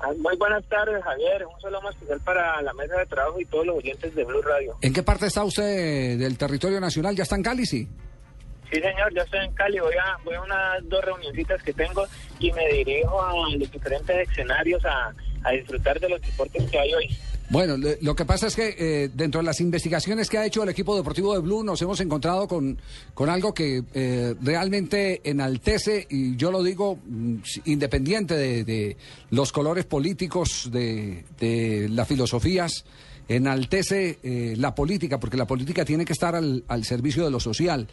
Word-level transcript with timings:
Ah, 0.00 0.12
Muy 0.18 0.36
buenas 0.36 0.64
tardes, 0.68 1.02
Javier. 1.02 1.46
Un 1.46 1.60
saludo 1.60 1.82
más 1.82 1.94
especial 1.94 2.20
para 2.20 2.60
la 2.62 2.72
mesa 2.74 2.96
de 2.98 3.06
trabajo 3.06 3.40
y 3.40 3.44
todos 3.46 3.66
los 3.66 3.76
oyentes 3.76 4.14
de 4.14 4.24
Blue 4.24 4.42
Radio. 4.42 4.76
¿En 4.82 4.92
qué 4.92 5.02
parte 5.02 5.26
está 5.26 5.42
usted 5.44 6.18
del 6.18 6.36
territorio 6.36 6.80
nacional? 6.80 7.16
¿Ya 7.16 7.22
está 7.22 7.36
en 7.36 7.42
Cali, 7.42 7.64
sí? 7.64 7.88
Sí, 8.70 8.80
señor, 8.80 9.14
ya 9.14 9.22
estoy 9.22 9.40
en 9.44 9.52
Cali. 9.54 9.78
Voy 9.78 9.94
a, 9.94 10.16
voy 10.24 10.34
a 10.34 10.40
unas 10.42 10.88
dos 10.88 11.02
reunioncitas 11.04 11.62
que 11.62 11.72
tengo 11.72 12.04
y 12.38 12.52
me 12.52 12.66
dirijo 12.68 13.22
a 13.22 13.32
los 13.56 13.70
diferentes 13.70 14.28
escenarios 14.28 14.84
a, 14.84 15.12
a 15.44 15.50
disfrutar 15.52 15.98
de 16.00 16.08
los 16.10 16.20
deportes 16.20 16.68
que 16.70 16.78
hay 16.78 16.92
hoy. 16.94 17.16
Bueno, 17.48 17.76
lo 18.00 18.16
que 18.16 18.24
pasa 18.24 18.48
es 18.48 18.56
que 18.56 18.74
eh, 18.76 19.10
dentro 19.14 19.40
de 19.40 19.44
las 19.44 19.60
investigaciones 19.60 20.28
que 20.28 20.38
ha 20.38 20.44
hecho 20.44 20.64
el 20.64 20.68
equipo 20.68 20.96
deportivo 20.96 21.32
de 21.32 21.40
Blue 21.40 21.62
nos 21.62 21.80
hemos 21.80 22.00
encontrado 22.00 22.48
con, 22.48 22.76
con 23.14 23.28
algo 23.28 23.54
que 23.54 23.84
eh, 23.94 24.34
realmente 24.42 25.20
enaltece, 25.22 26.08
y 26.10 26.36
yo 26.36 26.50
lo 26.50 26.64
digo 26.64 26.98
mm, 27.06 27.36
independiente 27.66 28.34
de, 28.34 28.64
de 28.64 28.96
los 29.30 29.52
colores 29.52 29.84
políticos, 29.84 30.70
de, 30.72 31.24
de 31.38 31.88
las 31.88 32.08
filosofías, 32.08 32.84
enaltece 33.28 34.18
eh, 34.22 34.54
la 34.56 34.74
política, 34.74 35.20
porque 35.20 35.36
la 35.36 35.46
política 35.46 35.84
tiene 35.84 36.04
que 36.04 36.14
estar 36.14 36.34
al, 36.34 36.64
al 36.66 36.84
servicio 36.84 37.24
de 37.24 37.30
lo 37.30 37.38
social. 37.38 37.86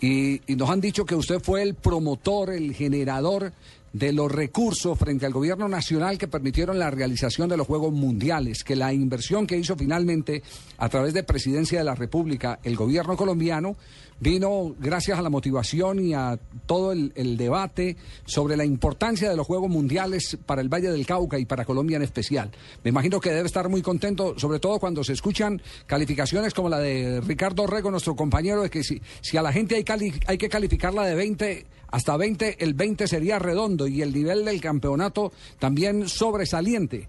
Y, 0.00 0.40
y 0.50 0.56
nos 0.56 0.70
han 0.70 0.80
dicho 0.80 1.04
que 1.04 1.14
usted 1.14 1.40
fue 1.40 1.62
el 1.62 1.74
promotor, 1.74 2.50
el 2.50 2.74
generador 2.74 3.52
de 3.92 4.12
los 4.12 4.30
recursos 4.30 4.96
frente 4.98 5.26
al 5.26 5.32
gobierno 5.32 5.68
nacional 5.68 6.16
que 6.16 6.28
permitieron 6.28 6.78
la 6.78 6.90
realización 6.90 7.48
de 7.48 7.56
los 7.56 7.66
Juegos 7.66 7.92
Mundiales, 7.92 8.62
que 8.62 8.76
la 8.76 8.92
inversión 8.92 9.46
que 9.46 9.56
hizo 9.56 9.76
finalmente 9.76 10.42
a 10.78 10.88
través 10.88 11.12
de 11.12 11.24
Presidencia 11.24 11.78
de 11.80 11.84
la 11.84 11.94
República 11.96 12.60
el 12.62 12.76
gobierno 12.76 13.16
colombiano 13.16 13.76
vino 14.20 14.74
gracias 14.78 15.18
a 15.18 15.22
la 15.22 15.30
motivación 15.30 15.98
y 16.06 16.12
a 16.14 16.38
todo 16.66 16.92
el, 16.92 17.36
debate 17.38 17.96
sobre 18.26 18.56
la 18.56 18.66
importancia 18.66 19.30
de 19.30 19.36
los 19.36 19.46
Juegos 19.46 19.70
Mundiales 19.70 20.38
para 20.44 20.60
el 20.60 20.68
Valle 20.68 20.90
del 20.90 21.06
Cauca 21.06 21.38
y 21.38 21.46
para 21.46 21.64
Colombia 21.64 21.96
en 21.96 22.02
especial. 22.02 22.50
Me 22.84 22.90
imagino 22.90 23.18
que 23.18 23.30
debe 23.30 23.46
estar 23.46 23.68
muy 23.70 23.80
contento, 23.82 24.38
sobre 24.38 24.60
todo 24.60 24.78
cuando 24.78 25.02
se 25.02 25.14
escuchan 25.14 25.60
calificaciones 25.86 26.52
como 26.52 26.68
la 26.68 26.78
de 26.78 27.22
Ricardo 27.22 27.66
Rego, 27.66 27.90
nuestro 27.90 28.14
compañero, 28.14 28.62
de 28.62 28.68
que 28.70 28.84
si, 28.84 29.00
si 29.22 29.36
a 29.38 29.42
la 29.42 29.52
gente 29.52 29.74
hay, 29.76 29.84
cali- 29.84 30.20
hay 30.26 30.36
que 30.36 30.50
calificarla 30.50 31.04
de 31.06 31.14
20 31.14 31.66
hasta 31.90 32.16
20, 32.16 32.56
el 32.60 32.74
20 32.74 33.06
sería 33.06 33.38
redondo 33.38 33.86
y 33.86 34.02
el 34.02 34.12
nivel 34.12 34.44
del 34.44 34.60
campeonato 34.60 35.32
también 35.58 36.08
sobresaliente. 36.08 37.08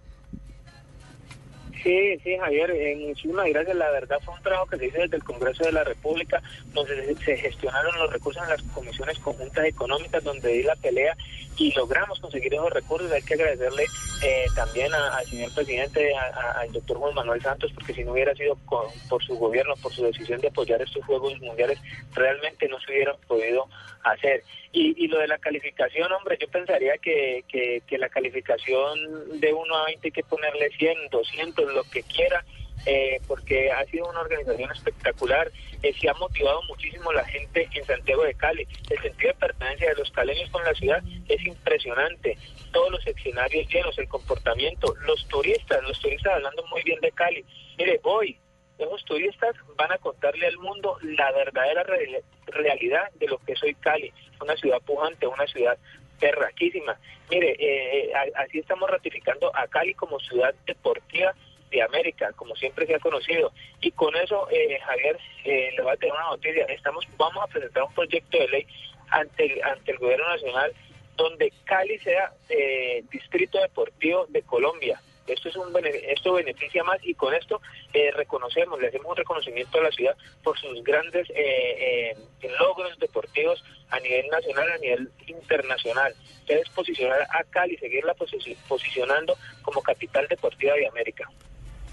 Sí, 1.84 2.16
sí, 2.24 2.38
Javier, 2.38 2.70
eh, 2.72 2.96
muchísimas 3.08 3.48
gracias. 3.50 3.76
La 3.76 3.90
verdad 3.90 4.18
fue 4.24 4.36
un 4.36 4.44
trabajo 4.44 4.68
que 4.68 4.78
se 4.78 4.88
hizo 4.88 5.00
desde 5.00 5.18
el 5.18 5.24
Congreso 5.24 5.64
de 5.64 5.72
la 5.72 5.84
República, 5.84 6.42
donde 6.74 7.16
se 7.26 7.38
gestionaron 7.38 7.98
los 7.98 8.14
recursos 8.14 8.44
en 8.44 8.50
las 8.50 8.62
comisiones 8.62 9.18
conjuntas 9.18 9.66
económicas, 9.66 10.24
donde 10.24 10.50
di 10.50 10.64
la 10.64 10.76
pelea 10.76 11.18
y 11.58 11.72
logramos 11.74 12.20
conseguir 12.20 12.54
esos 12.54 12.72
recursos. 12.72 13.12
Hay 13.12 13.22
que 13.22 13.34
agradecerle 13.36 13.86
eh, 14.24 14.46
también 14.56 14.94
al 14.94 15.26
señor 15.28 15.54
presidente, 15.54 16.14
al 16.16 16.72
doctor 16.72 16.98
Juan 16.98 17.14
Manuel 17.16 17.42
Santos, 17.42 17.72
porque 17.74 17.94
si 17.94 18.04
no 18.04 18.14
hubiera 18.14 18.34
sido 18.36 18.56
con- 18.66 18.88
por 19.10 19.24
su 19.24 19.36
gobierno, 19.38 19.76
por 19.82 19.94
su 19.94 20.04
decisión 20.04 20.40
de 20.42 20.48
apoyar 20.48 20.82
estos 20.82 21.04
Juegos 21.06 21.40
Mundiales, 21.42 21.80
realmente 22.14 22.68
no 22.68 22.80
se 22.80 22.92
hubieran 22.92 23.16
podido 23.28 23.68
hacer. 24.04 24.44
Y, 24.72 24.96
y 25.04 25.08
lo 25.08 25.20
de 25.20 25.28
la 25.28 25.38
calificación, 25.38 26.12
hombre, 26.14 26.38
yo 26.40 26.48
pensaría 26.48 26.98
que, 26.98 27.44
que, 27.48 27.82
que 27.86 27.98
la 27.98 28.08
calificación 28.10 29.40
de 29.40 29.54
1 29.54 29.76
a 29.76 29.86
20 29.86 30.08
hay 30.08 30.12
que 30.12 30.24
ponerle 30.24 30.70
100, 30.78 31.10
200, 31.12 31.74
lo 31.74 31.84
que 31.84 32.02
quiera, 32.04 32.44
eh, 32.86 33.20
porque 33.28 33.72
ha 33.72 33.86
sido 33.86 34.10
una 34.10 34.22
organización 34.22 34.72
espectacular, 34.72 35.52
eh, 35.84 35.94
se 36.00 36.10
ha 36.10 36.14
motivado 36.16 36.62
muchísimo 36.64 37.12
la 37.12 37.26
gente 37.26 37.68
en 37.74 37.86
Santiago 37.86 38.24
de 38.24 38.34
Cali. 38.36 38.68
El 38.90 39.02
sentido 39.02 39.30
de 39.34 39.40
pertenencia 39.40 39.90
de 39.90 39.96
los 39.96 40.12
caleños 40.12 40.50
con 40.52 40.64
la 40.64 40.74
ciudad 40.74 41.02
es 41.28 41.46
impresionante. 41.46 42.38
Todos 42.72 42.92
los 42.92 43.06
escenarios 43.08 43.68
llenos, 43.68 43.98
el 43.98 44.08
comportamiento, 44.08 44.94
los 45.06 45.28
turistas, 45.28 45.82
los 45.84 46.00
turistas 46.00 46.34
hablando 46.34 46.64
muy 46.68 46.82
bien 46.84 47.00
de 47.02 47.12
Cali. 47.12 47.44
Mire, 47.78 48.00
hoy 48.04 48.38
esos 48.78 49.04
turistas 49.06 49.56
van 49.76 49.92
a 49.92 49.98
contarle 50.00 50.48
al 50.48 50.58
mundo 50.58 50.98
la 51.04 51.32
verdadera 51.32 51.84
re- 51.84 52.24
realidad 52.48 53.12
de 53.16 53.28
lo 53.28 53.38
que 53.40 53.56
soy 53.56 53.76
Cali, 53.76 54.12
una 54.42 54.56
ciudad 54.58 54.82
pujante, 54.82 55.28
una 55.28 55.46
ciudad 55.48 55.78
perraquísima. 56.20 56.98
Mire, 57.30 57.56
eh, 57.60 58.12
a- 58.14 58.42
así 58.44 58.60
estamos 58.60 58.90
ratificando 58.90 59.52
a 59.56 59.68
Cali 59.68 59.94
como 59.94 60.20
ciudad 60.20 60.54
deportiva 60.66 61.34
de 61.72 61.82
América, 61.82 62.32
como 62.36 62.56
siempre 62.56 62.86
se 62.86 62.96
ha 62.96 63.00
conocido. 63.00 63.52
Y 63.82 63.92
con 63.92 64.16
eso, 64.16 64.48
eh, 64.52 64.78
Javier, 64.86 65.18
eh, 65.46 65.72
le 65.76 65.82
voy 65.82 65.94
a 65.94 65.98
tener 65.98 66.14
una 66.14 66.30
noticia. 66.30 66.66
Estamos, 66.66 67.06
vamos 67.18 67.44
a 67.44 67.48
presentar 67.48 67.84
un 67.84 67.94
proyecto 67.94 68.38
de 68.38 68.48
ley 68.50 68.68
ante 69.10 69.62
ante 69.64 69.92
el 69.92 69.98
gobierno 69.98 70.28
nacional 70.30 70.74
donde 71.18 71.52
Cali 71.66 71.98
sea 72.00 72.32
eh, 72.50 73.04
distrito 73.12 73.60
deportivo 73.60 74.26
de 74.30 74.42
Colombia. 74.44 75.02
Esto 75.28 75.50
es 75.50 75.56
un 75.56 75.72
esto 75.86 76.34
beneficia 76.34 76.84
más 76.84 76.98
y 77.04 77.14
con 77.14 77.34
esto 77.34 77.62
eh, 77.94 78.12
reconocemos, 78.12 78.80
le 78.82 78.88
hacemos 78.88 79.08
un 79.08 79.16
reconocimiento 79.16 79.78
a 79.80 79.84
la 79.84 79.92
ciudad 79.92 80.16
por 80.44 80.58
sus 80.60 80.84
grandes 80.84 81.30
eh, 81.30 82.16
eh, 82.42 82.50
logros 82.60 82.98
deportivos 83.00 83.64
a 83.92 84.00
nivel 84.00 84.28
nacional, 84.30 84.72
a 84.72 84.78
nivel 84.80 85.10
internacional. 85.28 86.14
Que 86.48 86.56
es 86.56 86.70
posicionar 86.70 87.22
a 87.30 87.44
Cali, 87.44 87.78
seguirla 87.78 88.16
posi- 88.16 88.58
posicionando 88.68 89.38
como 89.62 89.82
capital 89.84 90.28
deportiva 90.28 90.74
de 90.74 90.88
América. 90.88 91.30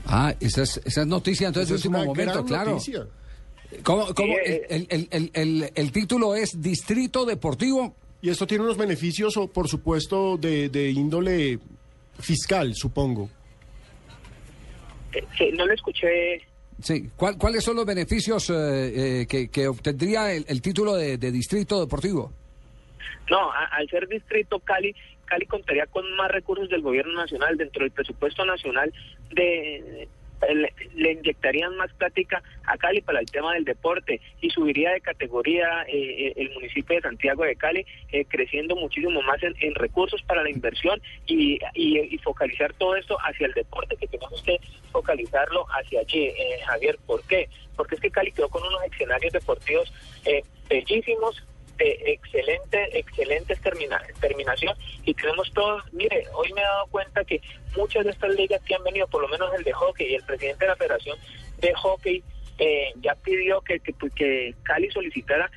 Ah, 0.07 0.35
esa 0.41 0.63
es, 0.63 0.81
esa 0.85 1.01
es 1.03 1.07
noticia 1.07 1.49
entonces 1.49 1.69
de 1.69 1.75
Esa 1.77 1.81
es 1.83 1.87
último 1.87 2.05
momento, 2.05 2.45
claro. 2.45 2.71
noticia. 2.73 3.07
¿Cómo, 3.83 4.15
cómo 4.15 4.33
el, 4.45 4.53
eh, 4.53 4.67
el- 4.71 4.87
el- 4.91 5.09
el- 5.11 5.31
el- 5.35 5.73
el 5.75 5.93
título 5.93 6.35
es 6.35 6.61
Distrito 6.63 7.27
Deportivo? 7.27 7.95
Y 8.23 8.31
esto 8.31 8.47
tiene 8.47 8.65
unos 8.65 8.77
beneficios, 8.79 9.37
o, 9.37 9.47
por 9.49 9.69
supuesto, 9.69 10.37
de, 10.39 10.69
de 10.71 10.91
índole 10.91 11.59
fiscal, 12.19 12.75
supongo. 12.75 13.29
Sí, 15.37 15.51
no 15.57 15.67
le 15.67 15.75
escuché. 15.75 16.41
Sí. 16.83 17.11
¿Cuál- 17.17 17.37
¿Cuáles 17.39 17.65
son 17.65 17.77
los 17.77 17.85
beneficios 17.87 18.49
eh, 18.51 19.21
eh, 19.23 19.27
que, 19.27 19.49
que 19.49 19.67
obtendría 19.69 20.33
el, 20.33 20.45
el 20.49 20.63
título 20.63 20.95
de, 20.95 21.19
de 21.19 21.31
Distrito 21.33 21.81
Deportivo? 21.81 22.33
No, 23.31 23.51
a- 23.53 23.69
al 23.77 23.89
ser 23.89 24.09
distrito 24.09 24.59
Cali, 24.61 24.95
Cali 25.29 25.47
contaría 25.47 25.87
con 25.87 26.11
más 26.17 26.31
recursos 26.31 26.69
del 26.69 26.83
gobierno 26.83 27.13
nacional 27.15 27.57
dentro 27.57 27.83
del 27.83 27.93
presupuesto 27.93 28.45
nacional 28.45 28.93
de 29.31 30.09
le, 30.95 31.13
inyectarían 31.13 31.77
más 31.77 31.93
plática 31.95 32.41
a 32.65 32.77
Cali 32.79 33.01
para 33.01 33.19
el 33.19 33.27
tema 33.27 33.55
del 33.55 33.65
deporte 33.65 34.21
y 34.41 34.51
subiría 34.51 34.93
de 34.93 35.01
categoría 35.01 35.83
eh, 35.89 36.33
el 36.37 36.51
municipio 36.55 36.95
de 36.95 37.03
Santiago 37.03 37.43
de 37.43 37.57
Cali 37.57 37.85
eh, 38.13 38.25
creciendo 38.25 38.77
muchísimo 38.77 39.21
más 39.23 39.43
en, 39.43 39.75
recursos 39.75 40.23
para 40.23 40.45
la 40.45 40.51
inversión 40.51 41.01
y, 41.27 41.59
y- 41.75 41.99
y 42.15 42.19
focalizar 42.19 42.73
todo 42.75 42.95
esto 42.95 43.17
hacia 43.21 43.49
el 43.49 43.53
deporte 43.53 43.97
que 43.97 44.07
tenemos 44.07 44.41
que 44.43 44.61
focalizarlo 44.93 45.67
hacia 45.71 46.01
allí 46.03 46.27
eh, 46.27 46.61
Javier 46.67 46.99
¿por 47.05 47.21
qué? 47.25 47.49
porque 47.77 47.97
es 47.97 48.01
que 48.01 48.11
Cali 48.13 48.31
quedó 48.31 48.49
con 48.49 48.63
unos 48.65 48.81
escenarios 48.85 49.33
deportivos 49.33 49.93
eh, 50.25 50.43
bellísimos 50.71 51.45
de 51.79 52.13
excelente, 52.13 52.99
excelentes 52.99 53.61
termina, 53.61 54.01
terminación. 54.21 54.77
Y 55.05 55.15
tenemos 55.15 55.51
todos, 55.53 55.83
mire, 55.93 56.25
hoy 56.35 56.53
me 56.53 56.61
he 56.61 56.65
dado 56.65 56.87
cuenta 56.89 57.25
que 57.25 57.41
muchas 57.77 58.05
de 58.05 58.11
estas 58.11 58.35
ligas 58.35 58.61
que 58.63 58.75
han 58.75 58.85
venido, 58.85 59.07
por 59.07 59.23
lo 59.23 59.29
menos 59.29 59.53
el 59.55 59.65
de 59.65 59.73
hockey 59.73 60.09
y 60.09 60.15
el 60.15 60.23
presidente 60.25 60.65
de 60.65 60.71
la 60.71 60.77
Federación 60.77 61.19
de 61.61 61.73
Hockey 61.75 62.23
eh, 62.59 62.93
ya 63.01 63.15
pidió 63.15 63.61
que, 63.61 63.81
que, 63.81 63.95
que 64.15 64.55
Cali 64.65 64.91
solicitara 64.91 65.51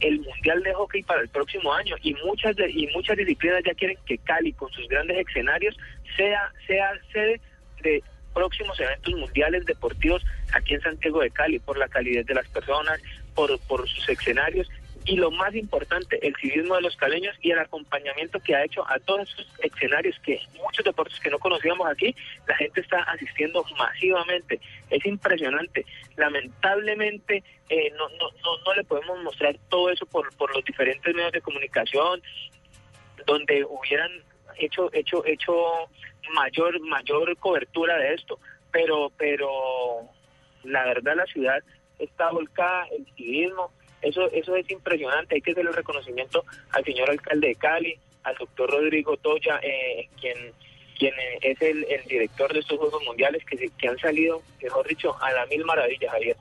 el 0.00 0.20
mundial 0.20 0.62
de 0.62 0.74
hockey 0.74 1.02
para 1.02 1.22
el 1.22 1.28
próximo 1.28 1.72
año. 1.72 1.96
Y 2.02 2.14
muchas 2.14 2.56
de, 2.56 2.70
y 2.70 2.88
muchas 2.88 3.16
disciplinas 3.16 3.62
ya 3.64 3.74
quieren 3.74 3.98
que 4.06 4.18
Cali 4.18 4.52
con 4.52 4.70
sus 4.72 4.88
grandes 4.88 5.26
escenarios 5.26 5.76
sea 6.16 6.52
sea 6.66 6.92
sede 7.12 7.40
de 7.82 8.02
próximos 8.34 8.78
eventos 8.78 9.14
mundiales 9.14 9.64
deportivos 9.64 10.24
aquí 10.52 10.74
en 10.74 10.80
Santiago 10.80 11.20
de 11.20 11.30
Cali 11.30 11.58
por 11.58 11.78
la 11.78 11.88
calidez 11.88 12.26
de 12.26 12.34
las 12.34 12.48
personas 12.48 13.00
por 13.34 13.58
por 13.60 13.88
sus 13.88 14.08
escenarios 14.08 14.68
y 15.08 15.16
lo 15.16 15.30
más 15.30 15.54
importante, 15.54 16.18
el 16.24 16.36
civismo 16.36 16.76
de 16.76 16.82
los 16.82 16.94
caleños 16.96 17.34
y 17.40 17.50
el 17.50 17.58
acompañamiento 17.58 18.38
que 18.40 18.54
ha 18.54 18.62
hecho 18.62 18.86
a 18.86 18.98
todos 18.98 19.22
esos 19.22 19.46
escenarios 19.60 20.18
que 20.20 20.38
muchos 20.62 20.84
deportes 20.84 21.18
que 21.18 21.30
no 21.30 21.38
conocíamos 21.38 21.88
aquí, 21.88 22.14
la 22.46 22.54
gente 22.56 22.82
está 22.82 22.98
asistiendo 23.04 23.64
masivamente. 23.78 24.60
Es 24.90 25.04
impresionante. 25.06 25.86
Lamentablemente 26.16 27.42
eh, 27.70 27.90
no, 27.96 28.06
no, 28.10 28.30
no, 28.44 28.58
no 28.66 28.74
le 28.74 28.84
podemos 28.84 29.18
mostrar 29.22 29.56
todo 29.70 29.88
eso 29.88 30.04
por, 30.04 30.30
por 30.36 30.54
los 30.54 30.62
diferentes 30.62 31.14
medios 31.14 31.32
de 31.32 31.40
comunicación, 31.40 32.22
donde 33.24 33.64
hubieran 33.64 34.10
hecho 34.58 34.90
hecho 34.92 35.24
hecho 35.24 35.54
mayor 36.34 36.80
mayor 36.80 37.36
cobertura 37.36 37.96
de 37.96 38.14
esto 38.14 38.40
pero 38.72 39.12
pero 39.16 39.48
la 40.64 40.84
verdad 40.84 41.14
la 41.14 41.26
ciudad 41.26 41.62
está 41.98 42.32
volcada 42.32 42.86
el 42.90 43.06
civismo 43.14 43.70
eso 44.02 44.30
eso 44.32 44.56
es 44.56 44.70
impresionante 44.70 45.34
hay 45.34 45.40
que 45.40 45.52
hacer 45.52 45.66
el 45.66 45.74
reconocimiento 45.74 46.44
al 46.70 46.84
señor 46.84 47.10
alcalde 47.10 47.48
de 47.48 47.54
Cali 47.54 47.98
al 48.24 48.36
doctor 48.36 48.70
Rodrigo 48.70 49.16
Toya 49.16 49.60
eh, 49.62 50.08
quien 50.20 50.52
quien 50.98 51.14
eh, 51.14 51.38
es 51.42 51.62
el, 51.62 51.84
el, 51.84 52.04
director 52.06 52.52
de 52.52 52.60
estos 52.60 52.78
Juegos 52.78 53.02
Mundiales 53.04 53.44
que, 53.44 53.70
que 53.78 53.88
han 53.88 53.98
salido, 53.98 54.42
mejor 54.60 54.86
dicho, 54.86 55.16
a 55.22 55.32
la 55.32 55.46
mil 55.46 55.64
maravillas, 55.64 56.10
Javier. 56.10 56.36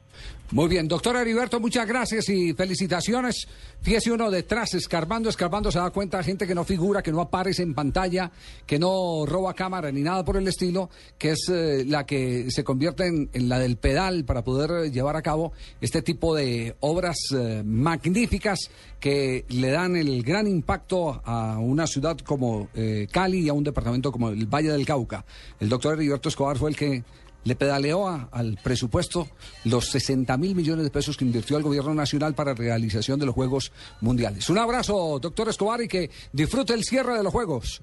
Muy 0.52 0.70
bien, 0.70 0.88
doctor 0.88 1.18
Heriberto, 1.18 1.60
muchas 1.60 1.86
gracias 1.86 2.30
y 2.30 2.54
felicitaciones. 2.54 3.50
Fíjese 3.82 4.14
uno 4.14 4.32
detrás, 4.32 4.74
escarbando, 4.76 5.28
escarbando, 5.28 5.70
se 5.74 5.78
da 5.78 5.90
cuenta 5.90 6.24
gente 6.24 6.48
que 6.48 6.56
no 6.56 6.64
figura, 6.64 7.04
que 7.04 7.12
no 7.12 7.20
aparece 7.20 7.64
en 7.64 7.74
pantalla, 7.74 8.32
que 8.66 8.80
no 8.80 9.26
roba 9.26 9.54
cámara 9.54 9.92
ni 9.92 10.04
nada 10.04 10.24
por 10.24 10.38
el 10.38 10.48
estilo, 10.48 10.90
que 11.18 11.32
es 11.32 11.50
eh, 11.50 11.84
la 11.86 12.06
que 12.06 12.50
se 12.50 12.64
convierte 12.64 13.08
en, 13.08 13.50
la 13.50 13.60
del 13.60 13.76
pedal 13.76 14.24
para 14.24 14.42
poder 14.42 14.90
llevar 14.90 15.18
a 15.18 15.22
cabo 15.22 15.52
este 15.82 16.02
tipo 16.02 16.34
de 16.34 16.78
obras 16.80 17.18
eh, 17.36 17.62
magníficas 17.66 18.72
que 19.02 19.44
le 19.50 19.70
dan 19.70 19.98
el 19.98 20.24
gran 20.24 20.48
impacto 20.48 21.22
a 21.26 21.60
una 21.60 21.88
ciudad 21.88 22.18
como 22.20 22.70
eh, 22.74 23.10
Cali 23.12 23.42
y 23.42 23.50
a 23.50 23.54
un 23.54 23.66
departamento 23.66 24.14
como 24.14 24.30
el 24.30 24.46
Valle 24.46 24.72
del 24.72 24.86
Cauca. 24.86 25.26
El 25.60 25.68
doctor 25.68 25.96
Heriberto 25.96 26.30
Escobar 26.30 26.58
fue 26.58 26.70
el 26.70 26.78
que 26.78 27.04
le 27.48 27.56
pedaleó 27.56 28.08
a, 28.08 28.28
al 28.32 28.58
presupuesto 28.62 29.30
los 29.64 29.86
60 29.90 30.36
mil 30.38 30.54
millones 30.54 30.84
de 30.84 30.92
pesos 30.92 31.16
que 31.16 31.24
invirtió 31.24 31.56
el 31.56 31.64
gobierno 31.64 31.94
nacional 31.94 32.36
para 32.36 32.54
realización 32.54 33.20
de 33.20 33.26
los 33.26 33.34
Juegos 33.34 33.72
Mundiales. 34.02 34.50
Un 34.50 34.58
abrazo, 34.58 35.18
doctor 35.20 35.48
Escobar, 35.48 35.82
y 35.82 35.88
que 35.88 36.10
disfrute 36.34 36.74
el 36.74 36.84
cierre 36.84 37.16
de 37.16 37.24
los 37.24 37.32
Juegos. 37.32 37.82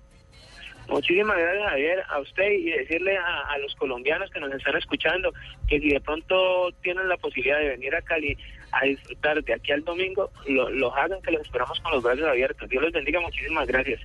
Muchísimas 0.86 1.38
gracias, 1.38 1.70
Javier, 1.70 2.02
a 2.10 2.20
usted 2.20 2.52
y 2.52 2.70
decirle 2.70 3.16
a, 3.16 3.54
a, 3.54 3.58
los 3.58 3.74
colombianos 3.76 4.30
que 4.30 4.38
nos 4.38 4.52
están 4.52 4.76
escuchando 4.76 5.32
que 5.66 5.80
si 5.80 5.88
de 5.88 6.00
pronto 6.00 6.70
tienen 6.82 7.08
la 7.08 7.16
posibilidad 7.16 7.58
de 7.58 7.68
venir 7.70 7.94
a 7.94 8.02
Cali 8.02 8.36
a 8.70 8.84
disfrutar 8.84 9.42
de 9.42 9.54
aquí 9.54 9.72
al 9.72 9.82
domingo, 9.82 10.30
lo, 10.46 10.68
los 10.68 10.92
hagan, 10.94 11.22
que 11.22 11.30
los 11.30 11.40
esperamos 11.40 11.80
con 11.80 11.92
los 11.92 12.02
brazos 12.02 12.24
abiertos. 12.24 12.68
Dios 12.68 12.82
los 12.82 12.92
bendiga, 12.92 13.18
muchísimas 13.20 13.66
gracias. 13.66 14.02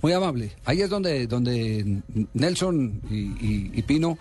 Muy 0.00 0.14
amable. 0.14 0.50
Ahí 0.64 0.80
es 0.80 0.88
donde, 0.88 1.26
donde 1.26 1.84
Nelson 2.32 3.02
y, 3.10 3.16
y, 3.16 3.70
y 3.74 3.82
Pino 3.82 4.16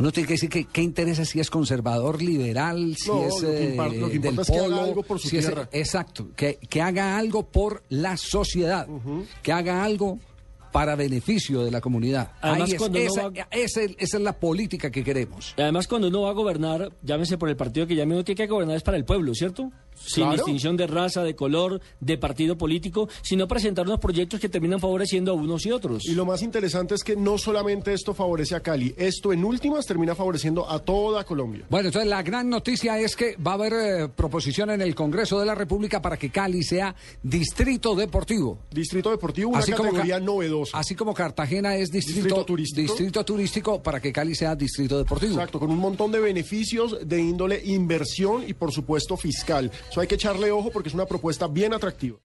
uno 0.00 0.10
tiene 0.10 0.26
que 0.26 0.34
decir 0.34 0.48
que 0.50 0.64
qué 0.64 0.82
interesa 0.82 1.24
si 1.24 1.38
es 1.40 1.48
conservador, 1.50 2.20
liberal, 2.22 2.96
si 2.98 3.08
no, 3.08 3.26
es 3.26 3.42
lo 3.42 3.48
que, 3.50 3.64
eh, 3.66 3.70
impar, 3.70 3.92
lo 3.92 4.06
que 4.08 4.18
del 4.18 4.32
importa 4.32 4.42
es 4.42 4.46
que 4.50 4.58
polo, 4.58 4.74
haga 4.76 4.84
algo 4.84 5.02
por 5.04 5.18
su 5.20 5.28
si 5.28 5.36
es- 5.36 5.46
tierra. 5.46 5.68
exacto, 5.72 6.28
que, 6.34 6.58
que 6.68 6.82
haga 6.82 7.16
algo 7.18 7.44
por 7.46 7.82
la 7.90 8.16
sociedad, 8.16 8.88
que 9.42 9.52
haga 9.52 9.84
algo 9.84 10.18
para 10.72 10.94
beneficio 10.94 11.64
de 11.64 11.70
la 11.72 11.80
comunidad. 11.80 12.30
Además, 12.40 12.68
Ahí 12.68 12.72
es- 12.74 12.78
cuando 12.78 12.98
uno 13.00 13.08
esa, 13.10 13.22
va- 13.28 13.48
esa 13.50 13.82
es- 13.82 13.90
esa 13.98 14.16
es 14.18 14.22
la 14.22 14.32
política 14.38 14.90
que 14.90 15.02
queremos. 15.02 15.52
Y 15.58 15.62
además, 15.62 15.88
cuando 15.88 16.06
uno 16.08 16.22
va 16.22 16.30
a 16.30 16.32
gobernar, 16.32 16.92
llámese 17.02 17.36
por 17.38 17.48
el 17.48 17.56
partido 17.56 17.86
que 17.88 17.96
llame, 17.96 18.14
uno 18.14 18.24
tiene 18.24 18.36
que 18.36 18.46
gobernar 18.46 18.76
es 18.76 18.82
para 18.84 18.96
el 18.96 19.04
pueblo, 19.04 19.34
¿cierto? 19.34 19.70
Sin 20.04 20.24
Claro. 20.24 20.36
distinción 20.38 20.76
de 20.76 20.86
raza, 20.86 21.22
de 21.22 21.34
color, 21.36 21.80
de 22.00 22.16
partido 22.18 22.56
político, 22.56 23.08
sino 23.22 23.46
presentar 23.46 23.86
unos 23.86 24.00
proyectos 24.00 24.40
que 24.40 24.48
terminan 24.48 24.80
favoreciendo 24.80 25.32
a 25.32 25.34
unos 25.34 25.66
y 25.66 25.72
otros. 25.72 26.04
Y 26.06 26.14
lo 26.14 26.24
más 26.24 26.42
interesante 26.42 26.94
es 26.94 27.04
que 27.04 27.16
no 27.16 27.36
solamente 27.38 27.92
esto 27.92 28.14
favorece 28.14 28.54
a 28.54 28.60
Cali, 28.60 28.94
esto 28.96 29.32
en 29.32 29.44
últimas 29.44 29.86
termina 29.86 30.14
favoreciendo 30.14 30.68
a 30.70 30.78
toda 30.78 31.24
Colombia. 31.24 31.64
Bueno, 31.68 31.88
entonces 31.88 32.08
la 32.08 32.22
gran 32.22 32.48
noticia 32.48 32.98
es 32.98 33.14
que 33.14 33.36
va 33.36 33.52
a 33.52 33.54
haber 33.54 33.72
eh, 33.72 34.08
proposición 34.08 34.70
en 34.70 34.80
el 34.80 34.94
Congreso 34.94 35.38
de 35.38 35.46
la 35.46 35.54
República 35.54 36.00
para 36.02 36.16
que 36.16 36.30
Cali 36.30 36.62
sea 36.62 36.94
distrito 37.22 37.94
deportivo. 37.94 38.58
Distrito 38.70 39.10
Deportivo, 39.10 39.50
una 39.50 39.60
categoría 39.60 40.18
Ca- 40.18 40.24
novedosa. 40.24 40.78
Así 40.78 40.94
como 40.94 41.12
Cartagena 41.14 41.76
es 41.76 41.90
distrito, 41.90 42.20
Distrito 42.20 42.44
turístico. 42.44 42.80
distrito 42.92 43.24
turístico, 43.24 43.82
para 43.82 44.00
que 44.00 44.12
Cali 44.12 44.34
sea 44.34 44.54
distrito 44.56 44.98
deportivo. 44.98 45.32
Exacto, 45.34 45.58
con 45.60 45.70
un 45.70 45.78
montón 45.78 46.10
de 46.12 46.18
beneficios 46.20 46.96
de 47.06 47.20
índole 47.20 47.60
inversión 47.64 48.44
y 48.48 48.54
por 48.54 48.72
supuesto 48.72 49.16
fiscal. 49.16 49.70
Eso 49.90 50.00
hay 50.00 50.06
que 50.06 50.14
echarle 50.14 50.52
ojo 50.52 50.70
porque 50.70 50.88
es 50.88 50.94
una 50.94 51.04
propuesta 51.04 51.48
bien 51.48 51.74
atractiva. 51.74 52.16